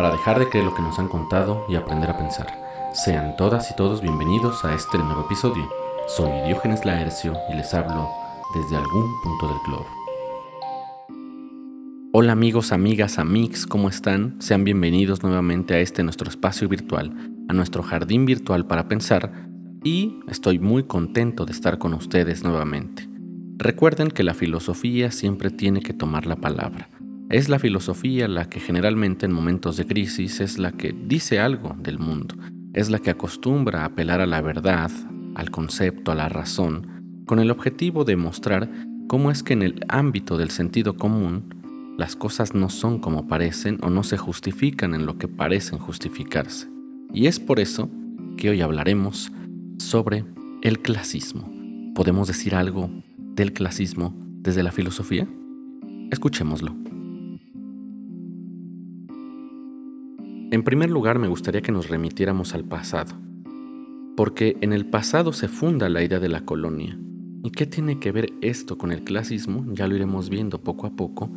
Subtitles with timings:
[0.00, 2.46] para dejar de creer lo que nos han contado y aprender a pensar.
[2.94, 5.68] Sean todas y todos bienvenidos a este nuevo episodio.
[6.08, 8.08] Soy Diógenes Laercio y les hablo
[8.54, 9.86] desde algún punto del globo.
[12.14, 14.40] Hola amigos, amigas, amix, ¿cómo están?
[14.40, 17.12] Sean bienvenidos nuevamente a este nuestro espacio virtual,
[17.50, 19.30] a nuestro jardín virtual para pensar
[19.84, 23.06] y estoy muy contento de estar con ustedes nuevamente.
[23.58, 26.88] Recuerden que la filosofía siempre tiene que tomar la palabra.
[27.30, 31.76] Es la filosofía la que generalmente en momentos de crisis es la que dice algo
[31.80, 32.34] del mundo,
[32.72, 34.90] es la que acostumbra a apelar a la verdad,
[35.36, 38.68] al concepto, a la razón, con el objetivo de mostrar
[39.06, 43.78] cómo es que en el ámbito del sentido común las cosas no son como parecen
[43.82, 46.66] o no se justifican en lo que parecen justificarse.
[47.14, 47.88] Y es por eso
[48.38, 49.30] que hoy hablaremos
[49.78, 50.24] sobre
[50.62, 51.48] el clasismo.
[51.94, 52.90] ¿Podemos decir algo
[53.36, 55.28] del clasismo desde la filosofía?
[56.10, 56.79] Escuchémoslo.
[60.52, 63.14] En primer lugar, me gustaría que nos remitiéramos al pasado,
[64.16, 66.98] porque en el pasado se funda la idea de la colonia.
[67.44, 69.64] ¿Y qué tiene que ver esto con el clasismo?
[69.72, 71.30] Ya lo iremos viendo poco a poco.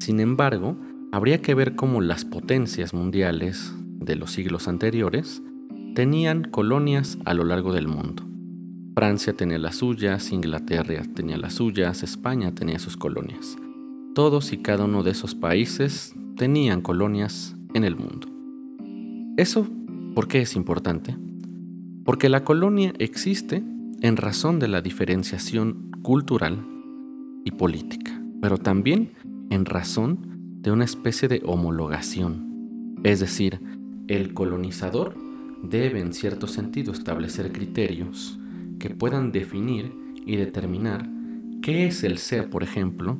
[0.00, 0.78] Sin embargo,
[1.12, 5.42] habría que ver cómo las potencias mundiales de los siglos anteriores
[5.94, 8.22] tenían colonias a lo largo del mundo.
[8.94, 13.58] Francia tenía las suyas, Inglaterra tenía las suyas, España tenía sus colonias.
[14.14, 18.35] Todos y cada uno de esos países tenían colonias en el mundo.
[19.36, 19.66] ¿Eso
[20.14, 21.14] por qué es importante?
[22.06, 23.62] Porque la colonia existe
[24.00, 26.64] en razón de la diferenciación cultural
[27.44, 29.10] y política, pero también
[29.50, 32.96] en razón de una especie de homologación.
[33.04, 33.60] Es decir,
[34.08, 35.14] el colonizador
[35.62, 38.38] debe en cierto sentido establecer criterios
[38.78, 39.92] que puedan definir
[40.24, 41.10] y determinar
[41.60, 43.18] qué es el ser, por ejemplo,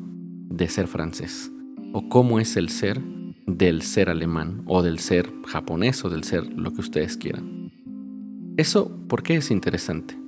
[0.49, 1.53] de ser francés,
[1.93, 3.03] o cómo es el ser
[3.47, 7.71] del ser alemán, o del ser japonés, o del ser lo que ustedes quieran.
[8.57, 10.19] Eso, ¿por qué es interesante?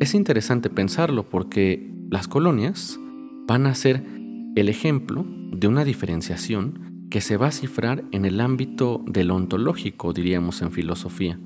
[0.00, 2.98] Es interesante pensarlo porque las colonias
[3.46, 4.02] van a ser
[4.56, 10.12] el ejemplo de una diferenciación que se va a cifrar en el ámbito del ontológico,
[10.12, 11.38] diríamos en filosofía,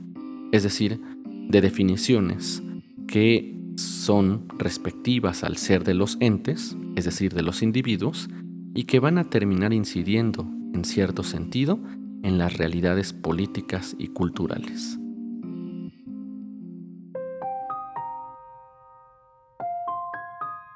[0.50, 1.00] es decir,
[1.48, 2.62] de definiciones
[3.06, 8.28] que son respectivas al ser de los entes, es decir, de los individuos,
[8.74, 11.78] y que van a terminar incidiendo, en cierto sentido,
[12.22, 14.98] en las realidades políticas y culturales.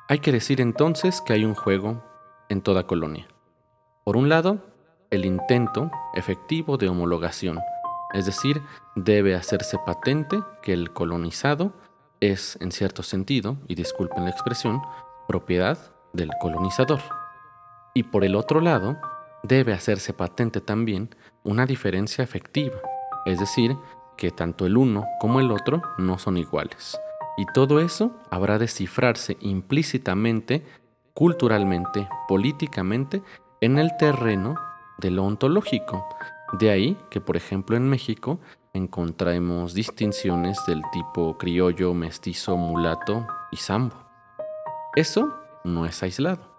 [0.09, 2.05] Hay que decir entonces que hay un juego
[2.49, 3.27] en toda colonia.
[4.05, 4.65] Por un lado,
[5.11, 7.59] el intento efectivo de homologación,
[8.13, 8.63] es decir,
[8.95, 11.73] debe hacerse patente que el colonizado
[12.21, 14.81] es, en cierto sentido, y disculpen la expresión,
[15.27, 15.77] propiedad
[16.13, 17.01] del colonizador.
[17.95, 18.97] Y por el otro lado,
[19.47, 21.11] debe hacerse patente también
[21.45, 22.77] una diferencia efectiva,
[23.25, 23.77] es decir,
[24.17, 26.99] que tanto el uno como el otro no son iguales.
[27.37, 30.65] Y todo eso habrá de cifrarse implícitamente,
[31.13, 33.23] culturalmente, políticamente,
[33.61, 34.57] en el terreno
[34.99, 36.07] de lo ontológico.
[36.59, 38.41] De ahí que, por ejemplo, en México
[38.73, 43.97] encontramos distinciones del tipo criollo, mestizo, mulato y sambo.
[44.95, 45.35] Eso
[45.65, 46.57] no es aislado.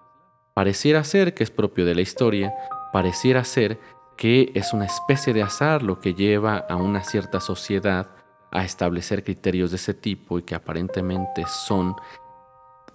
[0.53, 2.53] Pareciera ser que es propio de la historia,
[2.91, 3.79] pareciera ser
[4.17, 8.07] que es una especie de azar lo que lleva a una cierta sociedad
[8.51, 11.95] a establecer criterios de ese tipo y que aparentemente son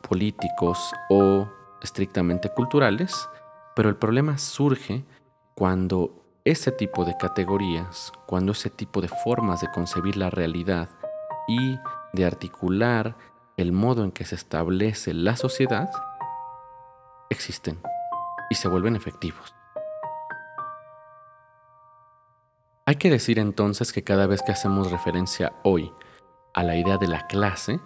[0.09, 1.49] políticos o
[1.83, 3.29] estrictamente culturales,
[3.77, 5.05] pero el problema surge
[5.55, 10.89] cuando ese tipo de categorías, cuando ese tipo de formas de concebir la realidad
[11.47, 11.79] y
[12.13, 13.17] de articular
[13.57, 15.91] el modo en que se establece la sociedad,
[17.31, 17.81] existen
[18.51, 19.55] y se vuelven efectivos.
[22.93, 25.91] Hay que decir entonces que cada vez que hacemos referencia hoy
[26.53, 27.81] a la idea de la clase,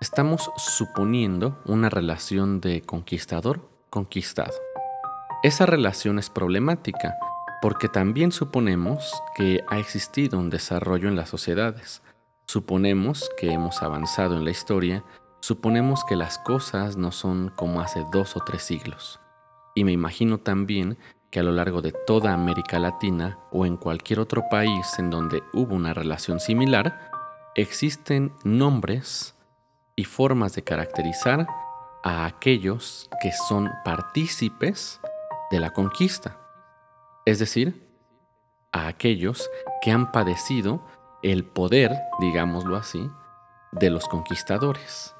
[0.00, 4.54] estamos suponiendo una relación de conquistador-conquistado.
[5.42, 7.16] Esa relación es problemática
[7.60, 12.00] porque también suponemos que ha existido un desarrollo en las sociedades.
[12.46, 15.04] Suponemos que hemos avanzado en la historia,
[15.40, 19.20] suponemos que las cosas no son como hace dos o tres siglos.
[19.74, 20.96] Y me imagino también
[21.30, 25.42] que a lo largo de toda América Latina o en cualquier otro país en donde
[25.52, 27.10] hubo una relación similar,
[27.54, 29.34] existen nombres
[29.96, 31.46] y formas de caracterizar
[32.02, 35.00] a aquellos que son partícipes
[35.50, 36.38] de la conquista
[37.26, 37.92] es decir,
[38.72, 39.50] a aquellos
[39.82, 40.80] que han padecido
[41.22, 43.10] el poder, digámoslo así,
[43.72, 45.14] de los conquistadores.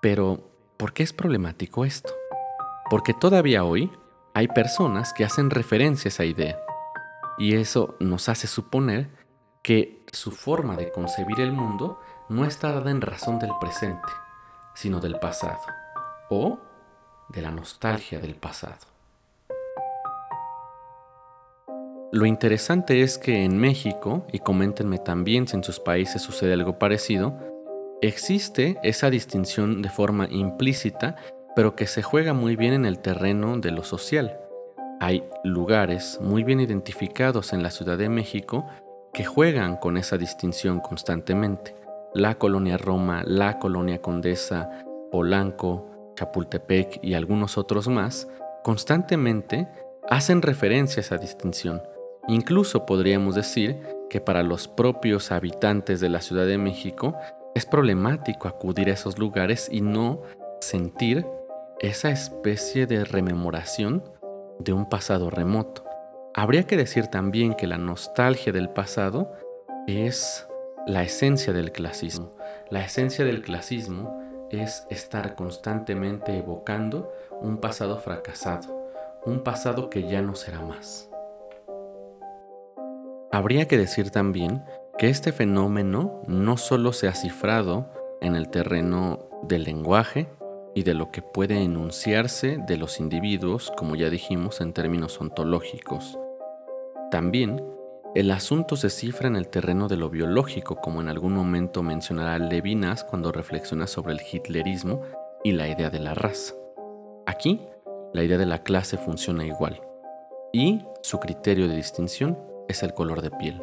[0.00, 2.14] Pero, ¿por qué es problemático esto?
[2.88, 3.90] Porque todavía hoy
[4.38, 6.60] hay personas que hacen referencia a esa idea.
[7.40, 9.10] y eso nos hace suponer
[9.62, 14.08] que su forma de concebir el mundo no está dada en razón del presente,
[14.74, 15.60] sino del pasado,
[16.30, 16.58] o
[17.28, 18.86] de la nostalgia del pasado.
[22.12, 26.78] Lo interesante es que en México, y coméntenme también si en sus países sucede algo
[26.78, 27.36] parecido,
[28.02, 31.16] existe esa distinción de forma implícita,
[31.58, 34.38] pero que se juega muy bien en el terreno de lo social.
[35.00, 38.64] Hay lugares muy bien identificados en la Ciudad de México
[39.12, 41.74] que juegan con esa distinción constantemente.
[42.14, 44.70] La colonia Roma, la colonia Condesa,
[45.10, 48.28] Polanco, Chapultepec y algunos otros más,
[48.62, 49.66] constantemente
[50.08, 51.82] hacen referencia a esa distinción
[52.28, 57.16] Incluso podríamos decir que para los propios habitantes de la Ciudad de México
[57.56, 60.22] es problemático acudir a esos lugares y no
[60.60, 61.26] sentir
[61.80, 64.02] esa especie de rememoración
[64.58, 65.84] de un pasado remoto.
[66.34, 69.32] Habría que decir también que la nostalgia del pasado
[69.86, 70.48] es
[70.86, 72.34] la esencia del clasismo.
[72.70, 74.20] La esencia del clasismo
[74.50, 78.90] es estar constantemente evocando un pasado fracasado,
[79.24, 81.08] un pasado que ya no será más.
[83.30, 84.64] Habría que decir también
[84.96, 87.88] que este fenómeno no solo se ha cifrado
[88.20, 90.28] en el terreno del lenguaje
[90.78, 96.16] y de lo que puede enunciarse de los individuos, como ya dijimos, en términos ontológicos.
[97.10, 97.64] También
[98.14, 102.38] el asunto se cifra en el terreno de lo biológico, como en algún momento mencionará
[102.38, 105.02] Levinas cuando reflexiona sobre el hitlerismo
[105.42, 106.54] y la idea de la raza.
[107.26, 107.60] Aquí,
[108.12, 109.82] la idea de la clase funciona igual,
[110.52, 112.38] y su criterio de distinción
[112.68, 113.60] es el color de piel.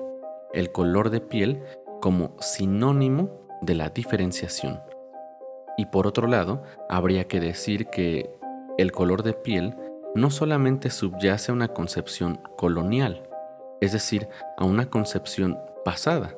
[0.51, 1.63] El color de piel
[2.01, 3.29] como sinónimo
[3.61, 4.81] de la diferenciación.
[5.77, 8.29] Y por otro lado, habría que decir que
[8.77, 9.75] el color de piel
[10.15, 13.23] no solamente subyace a una concepción colonial,
[13.81, 16.35] es decir, a una concepción pasada,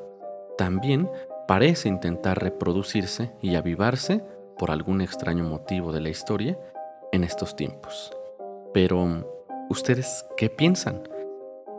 [0.58, 1.10] también
[1.48, 4.24] parece intentar reproducirse y avivarse
[4.58, 6.58] por algún extraño motivo de la historia
[7.12, 8.12] en estos tiempos.
[8.74, 9.26] Pero,
[9.70, 11.08] ¿ustedes qué piensan?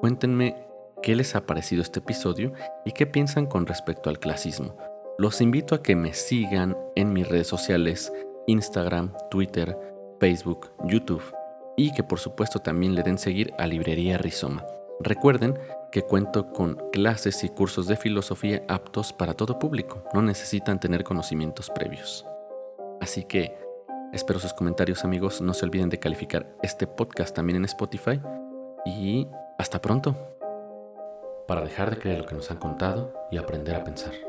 [0.00, 0.68] Cuéntenme
[1.02, 2.52] qué les ha parecido este episodio
[2.84, 4.76] y qué piensan con respecto al clasismo.
[5.20, 8.12] Los invito a que me sigan en mis redes sociales,
[8.46, 9.76] Instagram, Twitter,
[10.20, 11.34] Facebook, YouTube
[11.76, 14.64] y que por supuesto también le den seguir a Librería Rizoma.
[15.00, 15.58] Recuerden
[15.90, 21.02] que cuento con clases y cursos de filosofía aptos para todo público, no necesitan tener
[21.02, 22.24] conocimientos previos.
[23.00, 23.58] Así que
[24.12, 28.20] espero sus comentarios amigos, no se olviden de calificar este podcast también en Spotify
[28.86, 29.26] y
[29.58, 30.14] hasta pronto
[31.48, 34.27] para dejar de creer lo que nos han contado y aprender a pensar.